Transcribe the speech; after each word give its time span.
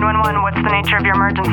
911, 0.00 0.42
what's 0.42 0.56
the 0.56 0.62
nature 0.70 0.96
of 0.96 1.04
your 1.04 1.14
emergency? 1.14 1.50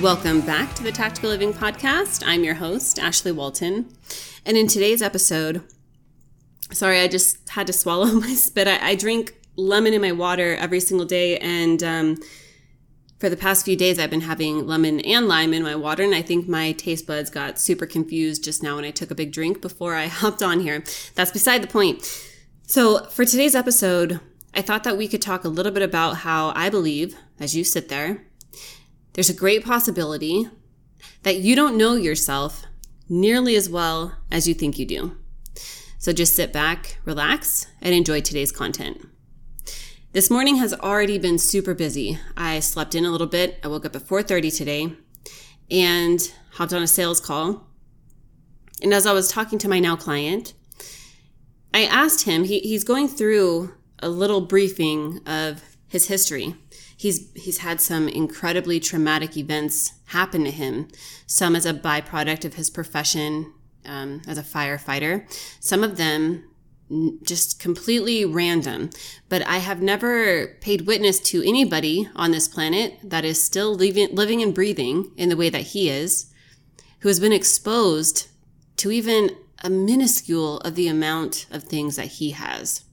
Welcome 0.00 0.42
back 0.42 0.72
to 0.74 0.84
the 0.84 0.92
Tactical 0.92 1.30
Living 1.30 1.52
Podcast. 1.52 2.22
I'm 2.24 2.44
your 2.44 2.54
host, 2.54 3.00
Ashley 3.00 3.32
Walton. 3.32 3.92
And 4.46 4.56
in 4.56 4.68
today's 4.68 5.02
episode, 5.02 5.60
sorry, 6.70 7.00
I 7.00 7.08
just 7.08 7.48
had 7.48 7.66
to 7.66 7.72
swallow 7.72 8.06
my 8.12 8.34
spit. 8.34 8.68
I, 8.68 8.90
I 8.90 8.94
drink 8.94 9.34
lemon 9.56 9.92
in 9.92 10.00
my 10.00 10.12
water 10.12 10.54
every 10.54 10.78
single 10.78 11.04
day. 11.04 11.38
And 11.38 11.82
um, 11.82 12.16
for 13.22 13.30
the 13.30 13.36
past 13.36 13.64
few 13.64 13.76
days, 13.76 14.00
I've 14.00 14.10
been 14.10 14.22
having 14.22 14.66
lemon 14.66 14.98
and 14.98 15.28
lime 15.28 15.54
in 15.54 15.62
my 15.62 15.76
water. 15.76 16.02
And 16.02 16.12
I 16.12 16.22
think 16.22 16.48
my 16.48 16.72
taste 16.72 17.06
buds 17.06 17.30
got 17.30 17.56
super 17.56 17.86
confused 17.86 18.42
just 18.42 18.64
now 18.64 18.74
when 18.74 18.84
I 18.84 18.90
took 18.90 19.12
a 19.12 19.14
big 19.14 19.30
drink 19.30 19.62
before 19.62 19.94
I 19.94 20.06
hopped 20.08 20.42
on 20.42 20.58
here. 20.58 20.82
That's 21.14 21.30
beside 21.30 21.62
the 21.62 21.68
point. 21.68 22.02
So 22.66 23.04
for 23.10 23.24
today's 23.24 23.54
episode, 23.54 24.18
I 24.54 24.60
thought 24.60 24.82
that 24.82 24.96
we 24.96 25.06
could 25.06 25.22
talk 25.22 25.44
a 25.44 25.48
little 25.48 25.70
bit 25.70 25.84
about 25.84 26.16
how 26.16 26.52
I 26.56 26.68
believe, 26.68 27.14
as 27.38 27.54
you 27.54 27.62
sit 27.62 27.88
there, 27.88 28.26
there's 29.12 29.30
a 29.30 29.34
great 29.34 29.64
possibility 29.64 30.48
that 31.22 31.36
you 31.36 31.54
don't 31.54 31.78
know 31.78 31.94
yourself 31.94 32.64
nearly 33.08 33.54
as 33.54 33.70
well 33.70 34.16
as 34.32 34.48
you 34.48 34.54
think 34.54 34.80
you 34.80 34.84
do. 34.84 35.16
So 35.96 36.12
just 36.12 36.34
sit 36.34 36.52
back, 36.52 36.98
relax, 37.04 37.68
and 37.80 37.94
enjoy 37.94 38.20
today's 38.20 38.50
content. 38.50 39.11
This 40.12 40.30
morning 40.30 40.56
has 40.56 40.74
already 40.74 41.18
been 41.18 41.38
super 41.38 41.72
busy. 41.72 42.18
I 42.36 42.60
slept 42.60 42.94
in 42.94 43.06
a 43.06 43.10
little 43.10 43.26
bit. 43.26 43.58
I 43.64 43.68
woke 43.68 43.86
up 43.86 43.96
at 43.96 44.06
4:30 44.06 44.50
today 44.54 44.92
and 45.70 46.30
hopped 46.52 46.74
on 46.74 46.82
a 46.82 46.86
sales 46.86 47.18
call. 47.18 47.66
And 48.82 48.92
as 48.92 49.06
I 49.06 49.12
was 49.14 49.30
talking 49.30 49.58
to 49.60 49.68
my 49.68 49.80
now 49.80 49.96
client, 49.96 50.52
I 51.72 51.84
asked 51.84 52.26
him, 52.26 52.44
he, 52.44 52.58
he's 52.60 52.84
going 52.84 53.08
through 53.08 53.72
a 54.00 54.10
little 54.10 54.42
briefing 54.42 55.20
of 55.24 55.62
his 55.88 56.08
history 56.08 56.56
he's 56.96 57.30
he's 57.34 57.58
had 57.58 57.80
some 57.80 58.08
incredibly 58.08 58.78
traumatic 58.78 59.36
events 59.36 59.92
happen 60.06 60.44
to 60.44 60.50
him 60.50 60.88
some 61.26 61.56
as 61.56 61.66
a 61.66 61.74
byproduct 61.74 62.44
of 62.44 62.54
his 62.54 62.70
profession 62.70 63.52
um, 63.84 64.22
as 64.26 64.38
a 64.38 64.42
firefighter 64.42 65.26
some 65.60 65.84
of 65.84 65.96
them 65.96 66.44
just 67.22 67.58
completely 67.58 68.24
random 68.24 68.90
but 69.28 69.46
i 69.46 69.58
have 69.58 69.80
never 69.80 70.58
paid 70.60 70.86
witness 70.86 71.18
to 71.18 71.42
anybody 71.42 72.08
on 72.14 72.30
this 72.30 72.48
planet 72.48 72.98
that 73.02 73.24
is 73.24 73.42
still 73.42 73.74
living, 73.74 74.14
living 74.14 74.42
and 74.42 74.54
breathing 74.54 75.10
in 75.16 75.28
the 75.28 75.36
way 75.36 75.48
that 75.48 75.62
he 75.62 75.88
is 75.88 76.32
who 77.00 77.08
has 77.08 77.18
been 77.18 77.32
exposed 77.32 78.28
to 78.76 78.90
even 78.90 79.30
a 79.64 79.70
minuscule 79.70 80.58
of 80.58 80.74
the 80.74 80.88
amount 80.88 81.46
of 81.50 81.64
things 81.64 81.96
that 81.96 82.06
he 82.06 82.30
has 82.32 82.84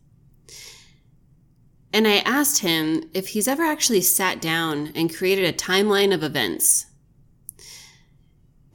and 1.92 2.08
I 2.08 2.18
asked 2.18 2.62
him 2.62 3.10
if 3.14 3.30
he's 3.30 3.48
ever 3.48 3.64
actually 3.64 4.02
sat 4.02 4.42
down 4.42 4.92
and 4.96 5.14
created 5.14 5.46
a 5.46 5.58
timeline 5.58 6.14
of 6.14 6.24
events. 6.24 6.86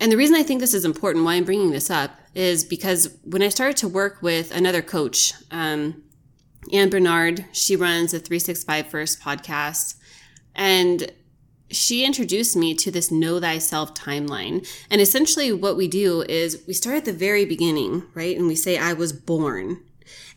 And 0.01 0.11
the 0.11 0.17
reason 0.17 0.37
I 0.37 0.43
think 0.43 0.61
this 0.61 0.75
is 0.75 0.85
important, 0.85 1.25
why 1.25 1.35
I'm 1.35 1.45
bringing 1.45 1.71
this 1.71 1.91
up, 1.91 2.19
is 2.35 2.65
because 2.65 3.17
when 3.23 3.43
I 3.43 3.49
started 3.49 3.77
to 3.79 3.89
work 3.89 4.23
with 4.23 4.55
another 4.55 4.83
coach, 4.83 5.33
um, 5.51 6.03
Anne 6.73 6.91
Bernard, 6.91 7.45
she 7.53 7.77
runs 7.77 8.13
the 8.13 8.19
365 8.19 8.87
First 8.89 9.21
podcast, 9.21 9.97
and 10.55 11.13
she 11.71 12.05
introduced 12.05 12.57
me 12.57 12.75
to 12.75 12.91
this 12.91 13.11
know 13.11 13.41
thyself 13.41 13.95
timeline. 13.95 14.67
And 14.91 15.01
essentially, 15.01 15.53
what 15.53 15.77
we 15.77 15.89
do 15.89 16.23
is 16.23 16.63
we 16.67 16.75
start 16.75 16.97
at 16.97 17.05
the 17.05 17.13
very 17.13 17.45
beginning, 17.45 18.05
right? 18.15 18.37
And 18.37 18.47
we 18.47 18.55
say, 18.55 18.79
I 18.79 18.93
was 18.93 19.13
born. 19.13 19.83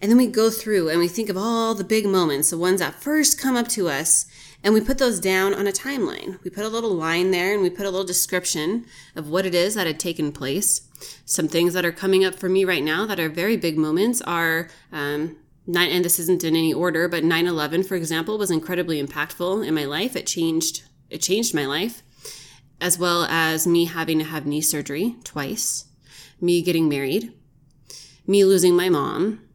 And 0.02 0.12
then 0.12 0.18
we 0.18 0.28
go 0.28 0.50
through 0.50 0.90
and 0.90 1.00
we 1.00 1.08
think 1.08 1.30
of 1.30 1.38
all 1.38 1.74
the 1.74 1.84
big 1.84 2.06
moments, 2.06 2.50
the 2.50 2.58
ones 2.58 2.80
that 2.80 3.02
first 3.02 3.40
come 3.40 3.56
up 3.56 3.68
to 3.70 3.90
us, 3.90 4.26
and 4.68 4.74
we 4.74 4.82
put 4.82 4.98
those 4.98 5.22
down 5.22 5.54
on 5.54 5.66
a 5.66 5.72
timeline. 5.72 6.44
We 6.44 6.50
put 6.50 6.66
a 6.66 6.68
little 6.68 6.94
line 6.94 7.32
there 7.32 7.54
and 7.54 7.64
we 7.64 7.70
put 7.70 7.86
a 7.86 7.90
little 7.90 8.06
description 8.06 8.86
of 9.16 9.30
what 9.30 9.46
it 9.46 9.56
is 9.56 9.76
that 9.76 9.88
had 9.88 9.98
taken 9.98 10.34
place. 10.34 10.82
Some 11.24 11.48
things 11.48 11.74
that 11.74 11.86
are 11.86 11.94
coming 11.94 12.26
up 12.26 12.36
for 12.36 12.50
me 12.50 12.66
right 12.66 12.84
now 12.84 13.06
that 13.06 13.18
are 13.18 13.30
very 13.30 13.56
big 13.56 13.78
moments 13.78 14.22
are, 14.24 14.68
um, 14.92 15.38
and 15.74 16.04
this 16.04 16.20
isn't 16.20 16.44
in 16.44 16.54
any 16.54 16.74
order, 16.74 17.08
but 17.08 17.24
9 17.24 17.48
11, 17.48 17.84
for 17.84 17.96
example, 17.96 18.38
was 18.38 18.52
incredibly 18.52 19.02
impactful 19.02 19.66
in 19.66 19.74
my 19.74 19.86
life. 19.86 20.18
It 20.18 20.28
changed, 20.28 20.84
it 21.10 21.20
changed 21.20 21.56
my 21.56 21.66
life, 21.66 22.04
as 22.82 23.00
well 23.00 23.24
as 23.24 23.66
me 23.66 23.86
having 23.86 24.20
to 24.20 24.26
have 24.26 24.46
knee 24.46 24.60
surgery 24.60 25.16
twice, 25.24 25.86
me 26.42 26.62
getting 26.62 26.90
married, 26.90 27.32
me 28.28 28.44
losing 28.44 28.76
my 28.76 28.90
mom, 28.90 29.48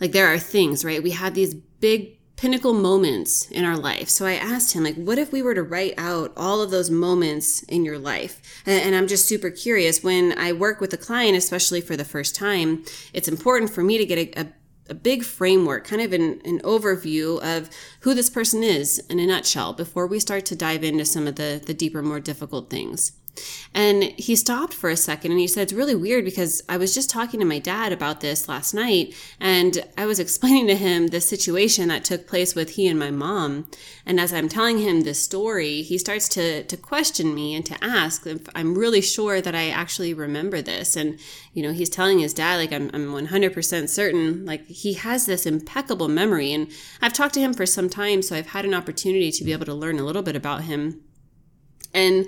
like 0.00 0.10
there 0.10 0.26
are 0.26 0.40
things, 0.40 0.84
right? 0.84 1.04
We 1.04 1.12
have 1.12 1.34
these 1.34 1.54
big 1.54 2.15
pinnacle 2.36 2.74
moments 2.74 3.50
in 3.50 3.64
our 3.64 3.76
life. 3.76 4.08
So 4.08 4.26
I 4.26 4.34
asked 4.34 4.72
him, 4.72 4.84
like, 4.84 4.96
what 4.96 5.18
if 5.18 5.32
we 5.32 5.42
were 5.42 5.54
to 5.54 5.62
write 5.62 5.94
out 5.96 6.32
all 6.36 6.60
of 6.60 6.70
those 6.70 6.90
moments 6.90 7.62
in 7.64 7.84
your 7.84 7.98
life? 7.98 8.40
And, 8.66 8.82
and, 8.82 8.94
I'm 8.94 9.06
just 9.06 9.26
super 9.26 9.50
curious. 9.50 10.02
When 10.02 10.38
I 10.38 10.52
work 10.52 10.80
with 10.80 10.92
a 10.92 10.98
client, 10.98 11.36
especially 11.36 11.80
for 11.80 11.96
the 11.96 12.04
first 12.04 12.34
time, 12.34 12.84
it's 13.14 13.28
important 13.28 13.70
for 13.70 13.82
me 13.82 13.96
to 13.96 14.04
get 14.04 14.18
a, 14.18 14.40
a, 14.40 14.46
a 14.90 14.94
big 14.94 15.24
framework, 15.24 15.86
kind 15.86 16.02
of 16.02 16.12
an, 16.12 16.42
an 16.44 16.60
overview 16.60 17.42
of 17.42 17.70
who 18.00 18.14
this 18.14 18.28
person 18.28 18.62
is 18.62 18.98
in 19.08 19.18
a 19.18 19.26
nutshell 19.26 19.72
before 19.72 20.06
we 20.06 20.20
start 20.20 20.44
to 20.46 20.56
dive 20.56 20.84
into 20.84 21.06
some 21.06 21.26
of 21.26 21.36
the, 21.36 21.62
the 21.64 21.74
deeper, 21.74 22.02
more 22.02 22.20
difficult 22.20 22.68
things. 22.68 23.12
And 23.74 24.02
he 24.02 24.36
stopped 24.36 24.74
for 24.74 24.90
a 24.90 24.96
second 24.96 25.32
and 25.32 25.40
he 25.40 25.46
said, 25.46 25.64
It's 25.64 25.72
really 25.72 25.94
weird 25.94 26.24
because 26.24 26.62
I 26.68 26.76
was 26.76 26.94
just 26.94 27.10
talking 27.10 27.40
to 27.40 27.46
my 27.46 27.58
dad 27.58 27.92
about 27.92 28.20
this 28.20 28.48
last 28.48 28.74
night 28.74 29.14
and 29.40 29.84
I 29.96 30.06
was 30.06 30.18
explaining 30.26 30.66
to 30.68 30.76
him 30.76 31.08
the 31.08 31.20
situation 31.20 31.88
that 31.88 32.04
took 32.04 32.26
place 32.26 32.54
with 32.54 32.70
he 32.70 32.86
and 32.88 32.98
my 32.98 33.10
mom. 33.10 33.68
And 34.04 34.20
as 34.20 34.32
I'm 34.32 34.48
telling 34.48 34.78
him 34.78 35.02
this 35.02 35.22
story, 35.22 35.82
he 35.82 35.98
starts 35.98 36.28
to, 36.30 36.62
to 36.62 36.76
question 36.76 37.34
me 37.34 37.54
and 37.54 37.66
to 37.66 37.84
ask 37.84 38.26
if 38.26 38.48
I'm 38.54 38.78
really 38.78 39.00
sure 39.00 39.40
that 39.40 39.54
I 39.54 39.68
actually 39.68 40.14
remember 40.14 40.62
this. 40.62 40.96
And, 40.96 41.18
you 41.52 41.62
know, 41.62 41.72
he's 41.72 41.90
telling 41.90 42.20
his 42.20 42.32
dad, 42.32 42.56
like, 42.56 42.72
I'm, 42.72 42.90
I'm 42.94 43.08
100% 43.08 43.88
certain, 43.88 44.44
like, 44.46 44.66
he 44.66 44.94
has 44.94 45.26
this 45.26 45.44
impeccable 45.46 46.08
memory. 46.08 46.52
And 46.52 46.70
I've 47.02 47.12
talked 47.12 47.34
to 47.34 47.40
him 47.40 47.52
for 47.52 47.66
some 47.66 47.88
time, 47.88 48.22
so 48.22 48.36
I've 48.36 48.48
had 48.48 48.64
an 48.64 48.74
opportunity 48.74 49.32
to 49.32 49.44
be 49.44 49.52
able 49.52 49.66
to 49.66 49.74
learn 49.74 49.98
a 49.98 50.04
little 50.04 50.22
bit 50.22 50.36
about 50.36 50.62
him. 50.62 51.02
And 51.92 52.26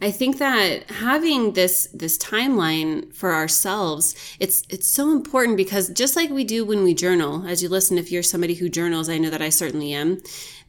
I 0.00 0.12
think 0.12 0.38
that 0.38 0.88
having 0.90 1.54
this 1.54 1.88
this 1.92 2.16
timeline 2.18 3.12
for 3.12 3.34
ourselves, 3.34 4.14
it's 4.38 4.62
it's 4.68 4.86
so 4.86 5.10
important 5.10 5.56
because 5.56 5.88
just 5.88 6.14
like 6.14 6.30
we 6.30 6.44
do 6.44 6.64
when 6.64 6.84
we 6.84 6.94
journal, 6.94 7.44
as 7.46 7.62
you 7.62 7.68
listen, 7.68 7.98
if 7.98 8.12
you're 8.12 8.22
somebody 8.22 8.54
who 8.54 8.68
journals, 8.68 9.08
I 9.08 9.18
know 9.18 9.30
that 9.30 9.42
I 9.42 9.48
certainly 9.48 9.92
am. 9.92 10.20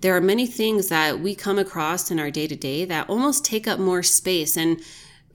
There 0.01 0.15
are 0.15 0.21
many 0.21 0.47
things 0.47 0.87
that 0.87 1.19
we 1.19 1.35
come 1.35 1.59
across 1.59 2.09
in 2.09 2.19
our 2.19 2.31
day 2.31 2.47
to 2.47 2.55
day 2.55 2.85
that 2.85 3.09
almost 3.09 3.45
take 3.45 3.67
up 3.67 3.79
more 3.79 4.01
space 4.01 4.57
and 4.57 4.81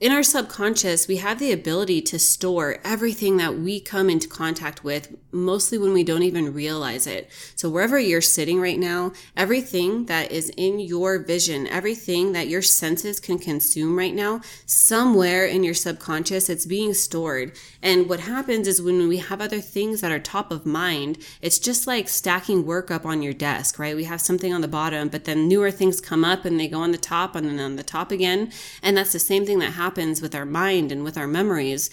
in 0.01 0.11
our 0.11 0.23
subconscious, 0.23 1.07
we 1.07 1.17
have 1.17 1.39
the 1.39 1.53
ability 1.53 2.01
to 2.01 2.19
store 2.19 2.79
everything 2.83 3.37
that 3.37 3.57
we 3.57 3.79
come 3.79 4.09
into 4.09 4.27
contact 4.27 4.83
with, 4.83 5.15
mostly 5.31 5.77
when 5.77 5.93
we 5.93 6.03
don't 6.03 6.23
even 6.23 6.53
realize 6.53 7.07
it. 7.07 7.29
So 7.55 7.69
wherever 7.69 7.97
you're 7.97 8.19
sitting 8.19 8.59
right 8.59 8.77
now, 8.77 9.13
everything 9.37 10.07
that 10.07 10.33
is 10.33 10.49
in 10.57 10.81
your 10.81 11.19
vision, 11.19 11.65
everything 11.67 12.33
that 12.33 12.49
your 12.49 12.61
senses 12.61 13.21
can 13.21 13.39
consume 13.39 13.97
right 13.97 14.13
now, 14.13 14.41
somewhere 14.65 15.45
in 15.45 15.63
your 15.63 15.73
subconscious, 15.73 16.49
it's 16.49 16.65
being 16.65 16.93
stored. 16.93 17.53
And 17.81 18.09
what 18.09 18.19
happens 18.19 18.67
is 18.67 18.81
when 18.81 19.07
we 19.07 19.17
have 19.17 19.39
other 19.39 19.61
things 19.61 20.01
that 20.01 20.11
are 20.11 20.19
top 20.19 20.51
of 20.51 20.65
mind, 20.65 21.19
it's 21.41 21.59
just 21.59 21.87
like 21.87 22.09
stacking 22.09 22.65
work 22.65 22.91
up 22.91 23.05
on 23.05 23.21
your 23.21 23.33
desk, 23.33 23.79
right? 23.79 23.95
We 23.95 24.03
have 24.03 24.19
something 24.19 24.53
on 24.53 24.59
the 24.59 24.67
bottom, 24.67 25.07
but 25.07 25.23
then 25.23 25.47
newer 25.47 25.71
things 25.71 26.01
come 26.01 26.25
up 26.25 26.43
and 26.43 26.59
they 26.59 26.67
go 26.67 26.81
on 26.81 26.91
the 26.91 26.97
top 26.97 27.33
and 27.33 27.47
then 27.47 27.59
on 27.61 27.77
the 27.77 27.83
top 27.83 28.11
again. 28.11 28.51
And 28.83 28.97
that's 28.97 29.13
the 29.13 29.19
same 29.19 29.45
thing 29.45 29.59
that 29.59 29.71
happens 29.71 29.84
happens 29.85 30.19
with 30.19 30.33
our 30.33 30.45
mind 30.47 30.91
and 30.91 31.03
with 31.03 31.15
our 31.15 31.27
memories. 31.27 31.91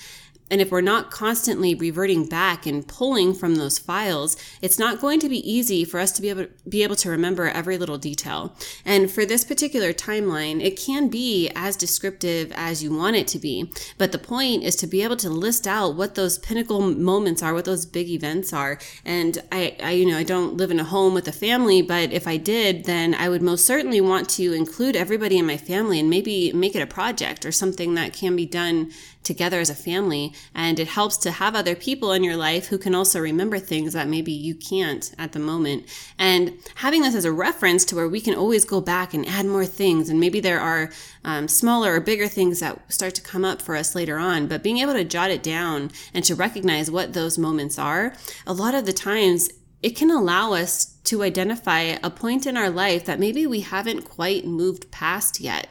And 0.53 0.61
if 0.61 0.71
we're 0.71 0.83
not 0.83 1.11
constantly 1.11 1.75
reverting 1.75 2.27
back 2.27 2.67
and 2.67 2.87
pulling 2.87 3.33
from 3.33 3.55
those 3.55 3.79
files, 3.79 4.37
it's 4.61 4.79
not 4.79 5.01
going 5.01 5.19
to 5.21 5.29
be 5.31 5.51
easy 5.51 5.83
for 5.83 5.99
us 5.99 6.13
to 6.13 6.21
be 6.21 6.29
able, 6.29 6.47
be 6.69 6.83
able 6.83 6.97
to 6.97 7.09
remember 7.09 7.49
every 7.49 7.79
little 7.79 7.97
detail. 7.97 8.55
And 8.85 9.11
for 9.11 9.25
this 9.25 9.45
particular 9.45 9.95
timeline, 9.95 10.63
it 10.63 10.79
can 10.79 11.09
be 11.09 11.51
as 11.57 11.75
descriptive 11.75 12.53
as 12.55 12.83
you 12.83 12.95
want 12.95 13.17
it 13.17 13.27
to 13.29 13.39
be. 13.39 13.73
But 13.97 14.13
the 14.13 14.19
point 14.19 14.63
is 14.63 14.77
to 14.77 14.87
be 14.87 15.03
able 15.03 15.17
to 15.17 15.31
list 15.31 15.67
out 15.67 15.97
what 15.97 16.17
those 16.17 16.37
pinnacle 16.37 16.83
moments 16.83 17.43
are, 17.43 17.55
what 17.55 17.65
those 17.65 17.87
big 17.87 18.11
events 18.11 18.53
are. 18.53 18.79
And 19.07 19.43
I, 19.51 19.75
I 19.83 19.93
you 19.93 20.05
know, 20.05 20.19
I 20.19 20.23
don't 20.23 20.59
live 20.59 20.71
in 20.71 20.79
a 20.79 20.85
home 20.85 21.15
with 21.15 21.27
a 21.29 21.33
family, 21.33 21.81
but 21.81 22.13
if 22.13 22.29
I 22.29 22.37
did, 22.37 22.85
then 22.85 23.15
I 23.15 23.31
would 23.31 23.41
most 23.41 23.65
certainly 23.65 24.03
want 24.03 24.29
to 24.31 24.53
include 24.53 24.97
everybody 24.97 25.39
in 25.39 25.47
my 25.47 25.57
family 25.57 25.99
and 25.99 26.11
maybe 26.11 26.53
make 26.53 26.77
it 26.77 26.83
a 26.83 26.87
project 26.87 27.47
or 27.47 27.53
something 27.53 27.95
that 27.95 28.13
can 28.13 28.37
be 28.37 28.45
done 28.45 28.93
together 29.23 29.61
as 29.61 29.71
a 29.71 29.75
family 29.75 30.35
And 30.55 30.79
it 30.79 30.89
helps 30.89 31.17
to 31.19 31.31
have 31.31 31.55
other 31.55 31.75
people 31.75 32.13
in 32.13 32.25
your 32.25 32.37
life 32.37 32.67
who 32.67 32.79
can 32.79 32.95
also 32.95 33.21
remember 33.21 33.59
things 33.59 33.93
that 33.93 34.09
maybe 34.09 34.33
you 34.33 34.55
can't 34.55 35.13
at 35.19 35.33
the 35.33 35.39
moment. 35.39 35.85
And 36.19 36.59
having 36.77 37.03
this 37.03 37.15
as 37.15 37.25
a 37.25 37.33
reference 37.33 37.85
to 37.87 37.97
where 37.97 38.09
we 38.09 38.21
can 38.21 38.35
always 38.35 38.65
go 38.65 38.81
back 38.81 39.15
and 39.15 39.27
add 39.27 39.47
more 39.47 39.67
things. 39.67 40.09
And 40.09 40.21
maybe 40.21 40.41
there 40.41 40.61
are 40.61 40.91
um, 41.25 41.49
smaller 41.49 41.95
or 41.95 42.01
bigger 42.01 42.29
things 42.29 42.61
that 42.61 42.93
start 42.93 43.15
to 43.15 43.23
come 43.23 43.45
up 43.45 43.63
for 43.63 43.77
us 43.77 43.95
later 43.95 44.19
on. 44.19 44.47
But 44.47 44.63
being 44.63 44.79
able 44.79 44.95
to 44.95 45.05
jot 45.05 45.31
it 45.31 45.43
down 45.43 45.91
and 46.13 46.25
to 46.25 46.35
recognize 46.35 46.91
what 46.91 47.13
those 47.13 47.39
moments 47.39 47.79
are, 47.79 48.15
a 48.47 48.53
lot 48.53 48.75
of 48.75 48.87
the 48.87 48.93
times 48.93 49.51
it 49.83 49.97
can 49.97 50.11
allow 50.11 50.53
us 50.53 50.87
to 51.05 51.23
identify 51.23 51.81
a 52.03 52.11
point 52.11 52.47
in 52.47 52.57
our 52.57 52.71
life 52.71 53.05
that 53.05 53.19
maybe 53.19 53.47
we 53.47 53.61
haven't 53.61 54.03
quite 54.03 54.47
moved 54.47 54.91
past 54.91 55.41
yet. 55.41 55.69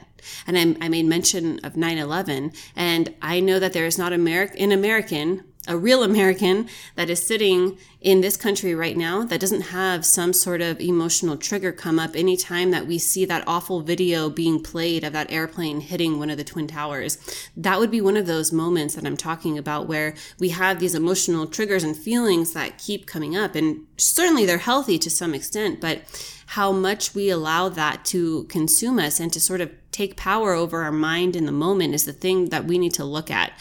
And 0.48 0.58
I, 0.58 0.86
I 0.86 0.90
made 0.90 1.06
mention 1.06 1.60
of 1.64 1.76
9 1.76 1.98
11, 1.98 2.52
and 2.76 3.14
I 3.22 3.40
know 3.40 3.60
that 3.60 3.74
there 3.74 3.86
is 3.86 3.98
not 3.98 4.12
Ameri- 4.12 4.56
an 4.60 4.72
American 4.72 5.44
a 5.68 5.78
real 5.78 6.02
American 6.02 6.68
that 6.96 7.10
is 7.10 7.26
sitting 7.26 7.78
in 8.00 8.22
this 8.22 8.36
country 8.36 8.74
right 8.74 8.98
now 8.98 9.24
that 9.24 9.40
doesn't 9.40 9.62
have 9.62 10.04
some 10.04 10.34
sort 10.34 10.60
of 10.60 10.80
emotional 10.82 11.38
trigger 11.38 11.72
come 11.72 12.00
up 12.00 12.16
anytime 12.16 12.72
that 12.72 12.88
we 12.88 12.98
see 12.98 13.26
that 13.26 13.44
awful 13.46 13.82
video 13.82 14.28
being 14.28 14.62
played 14.62 15.04
of 15.04 15.14
that 15.14 15.32
airplane 15.32 15.80
hitting 15.80 16.18
one 16.18 16.32
of 16.32 16.38
the 16.38 16.44
Twin 16.44 16.66
Towers. 16.66 17.20
That 17.56 17.78
would 17.78 17.92
be 17.92 18.02
one 18.02 18.18
of 18.18 18.26
those 18.26 18.52
moments 18.52 18.96
that 18.96 19.06
I'm 19.06 19.18
talking 19.18 19.56
about 19.56 19.88
where 19.88 20.16
we 20.40 20.50
have 20.50 20.80
these 20.80 20.96
emotional 20.96 21.46
triggers 21.46 21.84
and 21.84 21.96
feelings 21.96 22.54
that 22.54 22.80
keep 22.80 23.06
coming 23.06 23.38
up. 23.38 23.54
And 23.54 23.86
certainly 23.98 24.48
they're 24.48 24.58
healthy 24.58 24.98
to 24.98 25.12
some 25.12 25.36
extent, 25.36 25.80
but 25.80 26.02
how 26.48 26.72
much 26.72 27.14
we 27.14 27.30
allow 27.30 27.70
that 27.70 28.04
to 28.04 28.46
consume 28.46 28.98
us 28.98 29.20
and 29.20 29.32
to 29.32 29.40
sort 29.40 29.62
of 29.62 29.72
take 30.02 30.18
power 30.18 30.54
over 30.54 30.84
our 30.84 30.92
mind 30.92 31.36
in 31.36 31.46
the 31.46 31.52
moment 31.52 31.94
is 31.94 32.06
the 32.06 32.14
thing 32.14 32.50
that 32.50 32.66
we 32.66 32.78
need 32.78 32.94
to 32.94 33.06
look 33.06 33.30
at. 33.30 33.52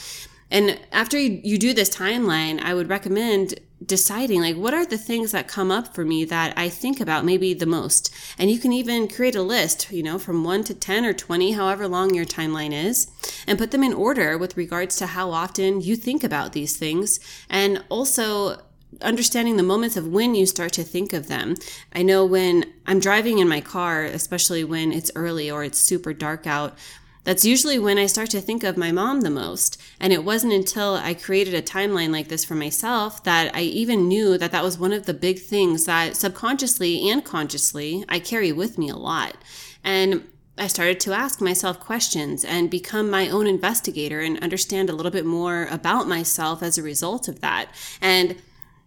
And 0.50 0.80
after 0.90 1.18
you, 1.18 1.40
you 1.44 1.58
do 1.58 1.72
this 1.72 1.94
timeline, 1.94 2.60
I 2.60 2.74
would 2.74 2.88
recommend 2.88 3.54
deciding 3.84 4.42
like 4.42 4.56
what 4.56 4.74
are 4.74 4.84
the 4.84 4.98
things 4.98 5.32
that 5.32 5.48
come 5.48 5.70
up 5.70 5.94
for 5.94 6.04
me 6.04 6.24
that 6.24 6.52
I 6.56 6.68
think 6.68 7.00
about 7.00 7.24
maybe 7.24 7.54
the 7.54 7.66
most. 7.66 8.12
And 8.38 8.50
you 8.50 8.58
can 8.58 8.72
even 8.72 9.08
create 9.08 9.36
a 9.36 9.42
list, 9.42 9.90
you 9.92 10.02
know, 10.02 10.18
from 10.18 10.44
1 10.44 10.64
to 10.64 10.74
10 10.74 11.04
or 11.04 11.12
20, 11.12 11.52
however 11.52 11.86
long 11.88 12.14
your 12.14 12.24
timeline 12.24 12.72
is, 12.72 13.06
and 13.46 13.58
put 13.58 13.70
them 13.70 13.84
in 13.84 13.94
order 13.94 14.36
with 14.36 14.56
regards 14.56 14.96
to 14.96 15.06
how 15.06 15.30
often 15.30 15.80
you 15.80 15.96
think 15.96 16.24
about 16.24 16.52
these 16.52 16.76
things 16.76 17.20
and 17.48 17.84
also 17.88 18.60
understanding 19.00 19.56
the 19.56 19.62
moments 19.62 19.96
of 19.96 20.08
when 20.08 20.34
you 20.34 20.46
start 20.46 20.72
to 20.74 20.82
think 20.82 21.12
of 21.12 21.28
them. 21.28 21.54
I 21.92 22.02
know 22.02 22.24
when 22.24 22.64
I'm 22.86 23.00
driving 23.00 23.38
in 23.38 23.48
my 23.48 23.60
car, 23.60 24.04
especially 24.04 24.64
when 24.64 24.92
it's 24.92 25.10
early 25.14 25.50
or 25.50 25.64
it's 25.64 25.78
super 25.78 26.12
dark 26.12 26.46
out, 26.46 26.76
that's 27.24 27.44
usually 27.44 27.78
when 27.78 27.98
I 27.98 28.06
start 28.06 28.30
to 28.30 28.40
think 28.40 28.64
of 28.64 28.76
my 28.76 28.92
mom 28.92 29.20
the 29.20 29.30
most. 29.30 29.80
And 30.00 30.12
it 30.12 30.24
wasn't 30.24 30.54
until 30.54 30.94
I 30.94 31.14
created 31.14 31.54
a 31.54 31.62
timeline 31.62 32.10
like 32.10 32.28
this 32.28 32.44
for 32.44 32.54
myself 32.54 33.22
that 33.24 33.54
I 33.54 33.60
even 33.62 34.08
knew 34.08 34.38
that 34.38 34.52
that 34.52 34.64
was 34.64 34.78
one 34.78 34.92
of 34.92 35.06
the 35.06 35.14
big 35.14 35.38
things 35.38 35.84
that 35.84 36.16
subconsciously 36.16 37.08
and 37.10 37.24
consciously 37.24 38.04
I 38.08 38.20
carry 38.20 38.52
with 38.52 38.78
me 38.78 38.88
a 38.88 38.96
lot. 38.96 39.36
And 39.84 40.24
I 40.56 40.66
started 40.66 41.00
to 41.00 41.12
ask 41.12 41.40
myself 41.40 41.80
questions 41.80 42.44
and 42.44 42.70
become 42.70 43.10
my 43.10 43.28
own 43.28 43.46
investigator 43.46 44.20
and 44.20 44.42
understand 44.42 44.90
a 44.90 44.92
little 44.92 45.12
bit 45.12 45.24
more 45.24 45.66
about 45.70 46.08
myself 46.08 46.62
as 46.62 46.76
a 46.76 46.82
result 46.82 47.28
of 47.28 47.40
that. 47.40 47.70
And 48.00 48.36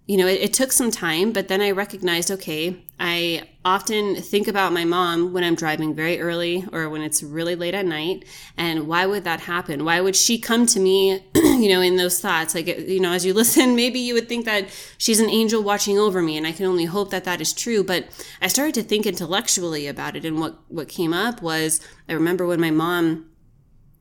you 0.06 0.18
know, 0.18 0.28
it, 0.28 0.42
it, 0.42 0.54
took 0.54 0.74
some 0.74 0.92
time, 0.92 1.32
but 1.32 1.48
then 1.48 1.62
I 1.62 1.72
recognized, 1.72 2.30
okay, 2.30 2.84
I 3.00 3.48
often 3.64 4.18
think 4.18 4.50
about 4.50 4.74
my 4.74 4.84
mom 4.84 5.32
when 5.32 5.46
I'm 5.46 5.56
driving 5.56 5.96
very 5.96 6.20
early 6.20 6.66
or 6.74 6.90
when 6.90 7.02
it's 7.02 7.24
really 7.24 7.56
late 7.56 7.74
at 7.74 7.86
night. 7.86 8.26
And 8.58 8.88
why 8.88 9.06
would 9.06 9.24
that 9.24 9.42
happen? 9.42 9.86
Why 9.86 10.02
would 10.02 10.18
she 10.18 10.38
come 10.38 10.66
to 10.68 10.80
me, 10.80 11.24
you 11.36 11.70
know, 11.70 11.80
in 11.80 11.96
those 11.96 12.20
thoughts? 12.20 12.54
Like, 12.54 12.68
you 12.68 13.00
know, 13.00 13.14
as 13.14 13.26
you 13.26 13.34
listen, 13.34 13.78
maybe 13.78 14.00
you 14.00 14.14
would 14.14 14.28
think 14.28 14.44
that 14.44 14.68
she's 14.98 15.22
an 15.22 15.30
angel 15.30 15.64
watching 15.64 15.98
over 15.98 16.22
me. 16.22 16.38
And 16.38 16.46
I 16.46 16.52
can 16.52 16.66
only 16.66 16.86
hope 16.86 17.10
that 17.12 17.24
that 17.24 17.40
is 17.40 17.54
true. 17.54 17.82
But 17.82 18.08
I 18.42 18.48
started 18.48 18.76
to 18.76 18.84
think 18.84 19.06
intellectually 19.06 19.88
about 19.88 20.18
it. 20.18 20.26
And 20.26 20.40
what, 20.40 20.60
what 20.68 20.90
came 20.90 21.14
up 21.14 21.42
was 21.42 21.80
I 22.10 22.14
remember 22.14 22.46
when 22.46 22.60
my 22.60 22.72
mom 22.72 23.30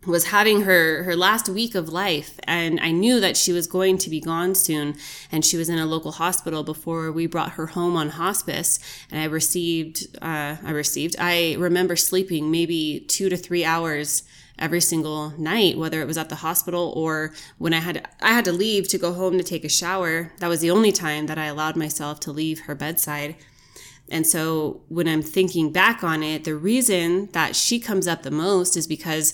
was 0.06 0.26
having 0.26 0.62
her 0.62 1.04
her 1.04 1.14
last 1.14 1.48
week 1.48 1.74
of 1.74 1.88
life 1.88 2.38
and 2.44 2.80
I 2.80 2.90
knew 2.90 3.20
that 3.20 3.36
she 3.36 3.52
was 3.52 3.66
going 3.66 3.98
to 3.98 4.10
be 4.10 4.20
gone 4.20 4.54
soon 4.54 4.96
and 5.30 5.44
she 5.44 5.56
was 5.56 5.68
in 5.68 5.78
a 5.78 5.86
local 5.86 6.12
hospital 6.12 6.64
before 6.64 7.12
we 7.12 7.26
brought 7.26 7.52
her 7.52 7.66
home 7.66 7.96
on 7.96 8.10
hospice 8.10 8.80
and 9.10 9.20
I 9.20 9.26
received 9.26 10.16
uh, 10.20 10.56
I 10.62 10.70
received 10.70 11.14
I 11.18 11.54
remember 11.58 11.94
sleeping 11.94 12.50
maybe 12.50 13.04
2 13.08 13.28
to 13.28 13.36
3 13.36 13.64
hours 13.64 14.24
every 14.58 14.80
single 14.80 15.30
night 15.38 15.78
whether 15.78 16.00
it 16.00 16.06
was 16.06 16.18
at 16.18 16.28
the 16.28 16.36
hospital 16.36 16.92
or 16.96 17.32
when 17.58 17.72
I 17.72 17.78
had 17.78 18.08
I 18.20 18.32
had 18.32 18.44
to 18.46 18.52
leave 18.52 18.88
to 18.88 18.98
go 18.98 19.12
home 19.12 19.38
to 19.38 19.44
take 19.44 19.64
a 19.64 19.68
shower. 19.68 20.32
That 20.38 20.48
was 20.48 20.60
the 20.60 20.70
only 20.70 20.92
time 20.92 21.26
that 21.26 21.38
I 21.38 21.46
allowed 21.46 21.76
myself 21.76 22.18
to 22.20 22.32
leave 22.32 22.60
her 22.60 22.74
bedside. 22.74 23.36
And 24.10 24.26
so 24.26 24.82
when 24.88 25.08
I'm 25.08 25.22
thinking 25.22 25.72
back 25.72 26.04
on 26.04 26.22
it, 26.22 26.44
the 26.44 26.54
reason 26.54 27.28
that 27.32 27.56
she 27.56 27.80
comes 27.80 28.06
up 28.06 28.22
the 28.22 28.30
most 28.30 28.76
is 28.76 28.86
because 28.86 29.32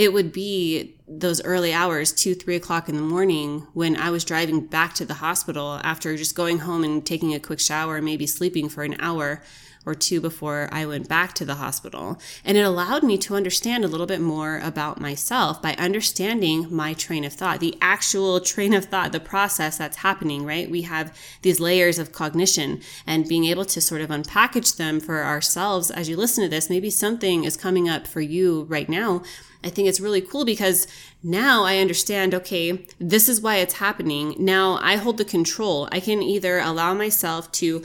it 0.00 0.14
would 0.14 0.32
be 0.32 0.94
those 1.06 1.44
early 1.44 1.74
hours, 1.74 2.10
two, 2.10 2.34
three 2.34 2.56
o'clock 2.56 2.88
in 2.88 2.96
the 2.96 3.02
morning, 3.02 3.66
when 3.74 3.96
I 3.96 4.08
was 4.08 4.24
driving 4.24 4.64
back 4.64 4.94
to 4.94 5.04
the 5.04 5.12
hospital 5.12 5.78
after 5.84 6.16
just 6.16 6.34
going 6.34 6.60
home 6.60 6.84
and 6.84 7.04
taking 7.04 7.34
a 7.34 7.38
quick 7.38 7.60
shower, 7.60 8.00
maybe 8.00 8.26
sleeping 8.26 8.70
for 8.70 8.82
an 8.82 8.98
hour 8.98 9.42
or 9.86 9.94
two 9.94 10.20
before 10.20 10.68
I 10.70 10.84
went 10.84 11.08
back 11.08 11.32
to 11.34 11.44
the 11.44 11.56
hospital. 11.56 12.20
And 12.44 12.56
it 12.56 12.62
allowed 12.62 13.02
me 13.02 13.16
to 13.18 13.34
understand 13.34 13.84
a 13.84 13.88
little 13.88 14.06
bit 14.06 14.20
more 14.20 14.58
about 14.58 15.00
myself 15.00 15.62
by 15.62 15.74
understanding 15.74 16.66
my 16.70 16.92
train 16.92 17.24
of 17.24 17.32
thought, 17.32 17.60
the 17.60 17.76
actual 17.80 18.40
train 18.52 18.74
of 18.74 18.86
thought, 18.86 19.12
the 19.12 19.20
process 19.20 19.78
that's 19.78 19.98
happening, 19.98 20.44
right? 20.44 20.70
We 20.70 20.82
have 20.82 21.16
these 21.42 21.60
layers 21.60 21.98
of 21.98 22.12
cognition 22.12 22.80
and 23.06 23.28
being 23.28 23.44
able 23.46 23.64
to 23.66 23.80
sort 23.80 24.02
of 24.02 24.10
unpackage 24.10 24.76
them 24.76 25.00
for 25.00 25.22
ourselves 25.22 25.90
as 25.90 26.08
you 26.08 26.16
listen 26.16 26.44
to 26.44 26.50
this. 26.50 26.70
Maybe 26.70 26.90
something 26.90 27.44
is 27.44 27.56
coming 27.56 27.88
up 27.88 28.06
for 28.06 28.20
you 28.20 28.64
right 28.64 28.88
now 28.88 29.22
I 29.62 29.68
think 29.68 29.88
it's 29.88 30.00
really 30.00 30.22
cool 30.22 30.44
because 30.44 30.86
now 31.22 31.64
I 31.64 31.78
understand, 31.78 32.34
okay, 32.34 32.86
this 32.98 33.28
is 33.28 33.40
why 33.40 33.56
it's 33.56 33.74
happening. 33.74 34.34
Now 34.38 34.78
I 34.80 34.96
hold 34.96 35.18
the 35.18 35.24
control. 35.24 35.88
I 35.92 36.00
can 36.00 36.22
either 36.22 36.58
allow 36.58 36.94
myself 36.94 37.52
to 37.52 37.82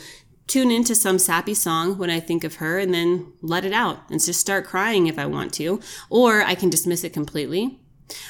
tune 0.47 0.71
into 0.71 0.95
some 0.95 1.19
sappy 1.19 1.53
song 1.53 1.97
when 1.97 2.09
I 2.09 2.19
think 2.19 2.43
of 2.43 2.55
her 2.55 2.79
and 2.79 2.93
then 2.93 3.33
let 3.41 3.65
it 3.65 3.73
out 3.73 4.09
and 4.09 4.23
just 4.23 4.39
start 4.39 4.65
crying 4.65 5.07
if 5.07 5.17
I 5.17 5.25
want 5.25 5.53
to, 5.55 5.79
or 6.09 6.41
I 6.41 6.55
can 6.55 6.69
dismiss 6.69 7.03
it 7.03 7.13
completely 7.13 7.79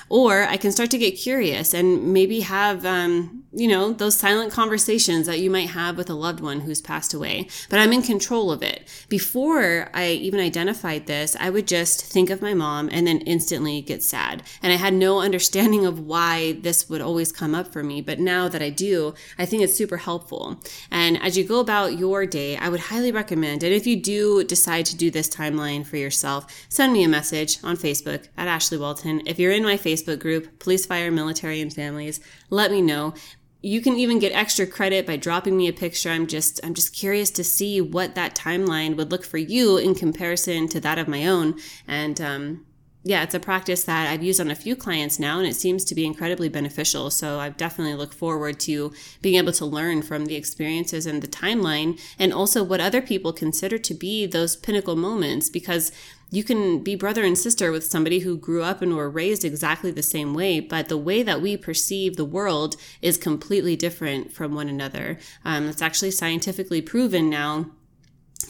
or 0.09 0.43
I 0.43 0.57
can 0.57 0.71
start 0.71 0.91
to 0.91 0.97
get 0.97 1.11
curious 1.11 1.73
and 1.73 2.13
maybe 2.13 2.41
have, 2.41 2.85
um, 2.85 3.43
you 3.51 3.67
know, 3.67 3.91
those 3.91 4.15
silent 4.15 4.51
conversations 4.51 5.27
that 5.27 5.39
you 5.39 5.49
might 5.49 5.69
have 5.69 5.97
with 5.97 6.09
a 6.09 6.13
loved 6.13 6.39
one 6.39 6.61
who's 6.61 6.81
passed 6.81 7.13
away. 7.13 7.47
But 7.69 7.79
I'm 7.79 7.93
in 7.93 8.01
control 8.01 8.51
of 8.51 8.61
it. 8.61 8.87
Before 9.09 9.89
I 9.93 10.09
even 10.09 10.39
identified 10.39 11.07
this, 11.07 11.35
I 11.39 11.49
would 11.49 11.67
just 11.67 12.03
think 12.05 12.29
of 12.29 12.41
my 12.41 12.53
mom 12.53 12.89
and 12.91 13.07
then 13.07 13.19
instantly 13.21 13.81
get 13.81 14.03
sad. 14.03 14.43
And 14.61 14.71
I 14.71 14.77
had 14.77 14.93
no 14.93 15.19
understanding 15.25 15.85
of 15.85 15.99
why 15.99 16.53
this 16.61 16.89
would 16.89 17.01
always 17.01 17.31
come 17.31 17.55
up 17.55 17.71
for 17.71 17.83
me. 17.83 18.01
But 18.01 18.19
now 18.19 18.47
that 18.47 18.61
I 18.61 18.69
do, 18.69 19.13
I 19.37 19.45
think 19.45 19.63
it's 19.63 19.75
super 19.75 19.97
helpful. 19.97 20.61
And 20.91 21.21
as 21.21 21.37
you 21.37 21.43
go 21.43 21.59
about 21.59 21.97
your 21.97 22.25
day, 22.25 22.57
I 22.57 22.69
would 22.69 22.79
highly 22.79 23.11
recommend, 23.11 23.63
and 23.63 23.73
if 23.73 23.87
you 23.87 23.95
do 23.95 24.43
decide 24.43 24.85
to 24.87 24.95
do 24.95 25.09
this 25.11 25.29
timeline 25.29 25.85
for 25.85 25.97
yourself, 25.97 26.45
send 26.69 26.93
me 26.93 27.03
a 27.03 27.09
message 27.09 27.57
on 27.63 27.77
Facebook 27.77 28.27
at 28.37 28.47
Ashley 28.47 28.77
Walton. 28.77 29.21
If 29.25 29.39
you're 29.39 29.51
in 29.51 29.64
my 29.65 29.77
Facebook 29.77 30.19
group, 30.19 30.59
Police, 30.59 30.85
Fire, 30.85 31.11
Military, 31.11 31.61
and 31.61 31.73
Families. 31.73 32.19
Let 32.49 32.71
me 32.71 32.81
know. 32.81 33.13
You 33.61 33.81
can 33.81 33.95
even 33.95 34.19
get 34.19 34.31
extra 34.31 34.67
credit 34.67 35.07
by 35.07 35.17
dropping 35.17 35.57
me 35.57 35.67
a 35.67 35.73
picture. 35.73 36.09
I'm 36.09 36.27
just 36.27 36.59
I'm 36.63 36.75
just 36.75 36.95
curious 36.95 37.31
to 37.31 37.43
see 37.43 37.81
what 37.81 38.13
that 38.15 38.35
timeline 38.35 38.95
would 38.95 39.11
look 39.11 39.25
for 39.25 39.37
you 39.39 39.77
in 39.77 39.95
comparison 39.95 40.67
to 40.69 40.79
that 40.81 40.99
of 40.99 41.07
my 41.07 41.25
own. 41.25 41.55
And 41.87 42.21
um, 42.21 42.65
yeah, 43.07 43.21
it's 43.21 43.35
a 43.35 43.39
practice 43.39 43.83
that 43.83 44.11
I've 44.11 44.23
used 44.23 44.41
on 44.41 44.49
a 44.49 44.55
few 44.55 44.75
clients 44.75 45.19
now, 45.19 45.37
and 45.37 45.47
it 45.47 45.55
seems 45.55 45.85
to 45.85 45.93
be 45.93 46.07
incredibly 46.07 46.49
beneficial. 46.49 47.11
So 47.11 47.39
I 47.39 47.49
definitely 47.49 47.93
look 47.93 48.15
forward 48.15 48.59
to 48.61 48.91
being 49.21 49.35
able 49.35 49.51
to 49.53 49.65
learn 49.65 50.01
from 50.01 50.25
the 50.25 50.33
experiences 50.35 51.05
and 51.05 51.21
the 51.21 51.27
timeline, 51.27 52.01
and 52.17 52.33
also 52.33 52.63
what 52.63 52.81
other 52.81 53.03
people 53.03 53.31
consider 53.31 53.77
to 53.77 53.93
be 53.93 54.25
those 54.25 54.55
pinnacle 54.55 54.95
moments, 54.95 55.49
because 55.49 55.91
you 56.31 56.43
can 56.43 56.83
be 56.83 56.95
brother 56.95 57.23
and 57.23 57.37
sister 57.37 57.71
with 57.71 57.85
somebody 57.85 58.19
who 58.19 58.37
grew 58.37 58.63
up 58.63 58.81
and 58.81 58.95
were 58.95 59.07
raised 59.07 59.45
exactly 59.45 59.91
the 59.91 60.01
same 60.01 60.33
way, 60.33 60.59
but 60.59 60.89
the 60.89 60.97
way 60.97 61.21
that 61.21 61.43
we 61.43 61.55
perceive 61.55 62.15
the 62.15 62.25
world 62.25 62.75
is 63.03 63.17
completely 63.17 63.75
different 63.75 64.33
from 64.33 64.55
one 64.55 64.67
another. 64.67 65.19
Um, 65.45 65.69
it's 65.69 65.83
actually 65.83 66.09
scientifically 66.09 66.81
proven 66.81 67.29
now 67.29 67.67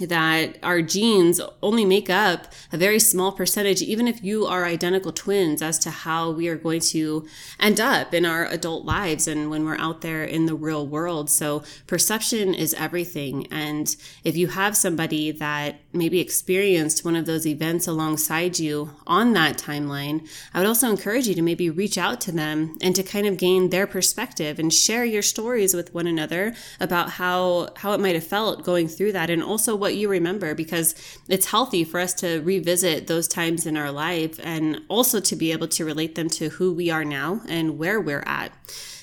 that 0.01 0.57
our 0.63 0.81
genes 0.81 1.41
only 1.61 1.85
make 1.85 2.09
up 2.09 2.47
a 2.71 2.77
very 2.77 2.99
small 2.99 3.31
percentage, 3.31 3.81
even 3.81 4.07
if 4.07 4.23
you 4.23 4.45
are 4.45 4.65
identical 4.65 5.11
twins, 5.11 5.61
as 5.61 5.79
to 5.79 5.89
how 5.89 6.31
we 6.31 6.47
are 6.47 6.55
going 6.55 6.81
to 6.81 7.25
end 7.59 7.79
up 7.79 8.13
in 8.13 8.25
our 8.25 8.45
adult 8.45 8.85
lives 8.85 9.27
and 9.27 9.49
when 9.49 9.65
we're 9.65 9.77
out 9.77 10.01
there 10.01 10.23
in 10.23 10.45
the 10.45 10.55
real 10.55 10.85
world. 10.85 11.29
So, 11.29 11.63
perception 11.87 12.53
is 12.53 12.73
everything. 12.73 13.47
And 13.51 13.95
if 14.23 14.35
you 14.35 14.47
have 14.47 14.75
somebody 14.75 15.31
that 15.31 15.79
maybe 15.93 16.19
experienced 16.19 17.05
one 17.05 17.15
of 17.15 17.25
those 17.25 17.47
events 17.47 17.87
alongside 17.87 18.59
you 18.59 18.91
on 19.07 19.33
that 19.33 19.57
timeline, 19.57 20.27
I 20.53 20.59
would 20.59 20.67
also 20.67 20.89
encourage 20.89 21.27
you 21.27 21.35
to 21.35 21.41
maybe 21.41 21.69
reach 21.69 21.97
out 21.97 22.21
to 22.21 22.31
them 22.31 22.77
and 22.81 22.95
to 22.95 23.03
kind 23.03 23.27
of 23.27 23.37
gain 23.37 23.69
their 23.69 23.87
perspective 23.87 24.59
and 24.59 24.73
share 24.73 25.05
your 25.05 25.21
stories 25.21 25.73
with 25.73 25.93
one 25.93 26.07
another 26.07 26.55
about 26.79 27.11
how, 27.11 27.69
how 27.77 27.93
it 27.93 27.99
might 27.99 28.15
have 28.15 28.25
felt 28.25 28.63
going 28.63 28.87
through 28.87 29.11
that 29.13 29.29
and 29.29 29.43
also 29.43 29.75
what 29.85 29.95
you 29.95 30.09
remember 30.09 30.55
because 30.55 30.95
it's 31.29 31.45
healthy 31.45 31.83
for 31.83 31.99
us 31.99 32.11
to 32.15 32.41
revisit 32.41 33.05
those 33.05 33.27
times 33.27 33.67
in 33.67 33.77
our 33.77 33.91
life 33.91 34.39
and 34.43 34.81
also 34.87 35.19
to 35.19 35.35
be 35.35 35.51
able 35.51 35.67
to 35.67 35.85
relate 35.85 36.15
them 36.15 36.27
to 36.27 36.49
who 36.49 36.73
we 36.73 36.89
are 36.89 37.05
now 37.05 37.39
and 37.47 37.77
where 37.77 38.01
we're 38.01 38.23
at. 38.25 38.51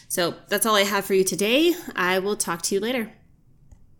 So 0.08 0.34
that's 0.48 0.66
all 0.66 0.74
I 0.74 0.82
have 0.82 1.04
for 1.04 1.14
you 1.14 1.22
today. 1.22 1.72
I 1.94 2.18
will 2.18 2.36
talk 2.36 2.62
to 2.62 2.74
you 2.74 2.80
later. 2.80 3.12